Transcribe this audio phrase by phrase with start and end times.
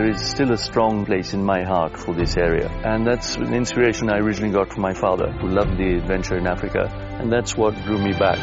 [0.00, 2.68] there is still a strong place in my heart for this area.
[2.82, 6.46] And that's an inspiration I originally got from my father, who loved the adventure in
[6.46, 6.88] Africa.
[7.20, 8.38] And that's what drew me back.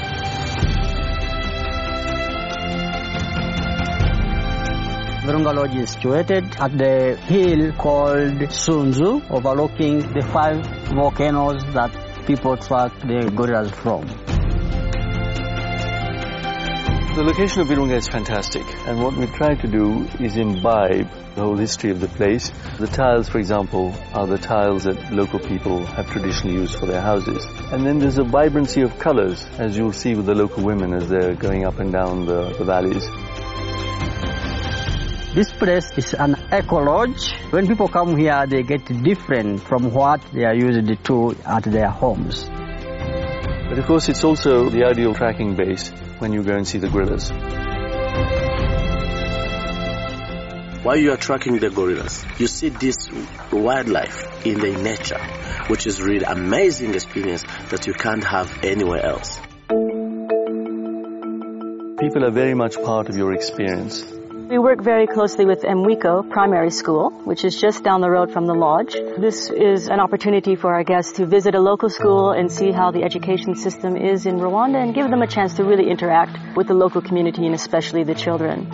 [5.26, 10.64] Virunga Lodge is situated at the hill called Sunzu, overlooking the five
[10.94, 11.92] volcanoes that
[12.28, 14.27] people track the gorillas from.
[17.18, 21.42] The location of Virunga is fantastic, and what we try to do is imbibe the
[21.42, 22.52] whole history of the place.
[22.78, 27.02] The tiles, for example, are the tiles that local people have traditionally used for their
[27.02, 27.44] houses.
[27.72, 31.10] And then there's a vibrancy of colors, as you'll see with the local women as
[31.10, 33.04] they're going up and down the, the valleys.
[35.34, 37.34] This place is an eco lodge.
[37.50, 41.90] When people come here, they get different from what they are used to at their
[41.90, 42.48] homes.
[42.48, 46.90] But of course, it's also the ideal tracking base when you go and see the
[46.90, 47.32] gorillas.
[50.84, 53.10] While you are tracking the gorillas, you see this
[53.52, 55.20] wildlife in the nature,
[55.68, 59.40] which is really amazing experience that you can't have anywhere else.
[62.00, 64.06] People are very much part of your experience.
[64.50, 68.46] We work very closely with Mwiko Primary School, which is just down the road from
[68.46, 68.94] the lodge.
[68.94, 72.92] This is an opportunity for our guests to visit a local school and see how
[72.92, 76.68] the education system is in Rwanda and give them a chance to really interact with
[76.68, 78.72] the local community and especially the children.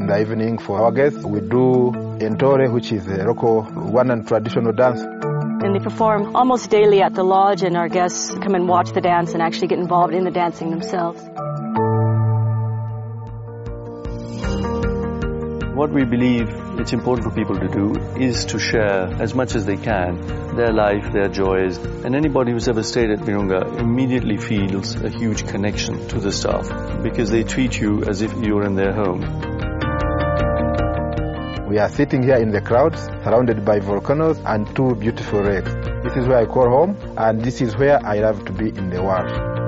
[0.00, 4.26] In the evening for our guests, we do Intore, which is a local one and
[4.26, 5.00] traditional dance.
[5.00, 9.00] And they perform almost daily at the lodge and our guests come and watch the
[9.00, 11.22] dance and actually get involved in the dancing themselves.
[15.74, 16.48] What we believe
[16.80, 20.72] it's important for people to do is to share as much as they can their
[20.72, 26.08] life, their joys, and anybody who's ever stayed at Virunga immediately feels a huge connection
[26.08, 26.68] to the staff
[27.02, 29.20] because they treat you as if you're in their home.
[31.68, 35.72] We are sitting here in the crowds, surrounded by volcanoes and two beautiful lakes.
[36.02, 38.90] This is where I call home, and this is where I love to be in
[38.90, 39.59] the world.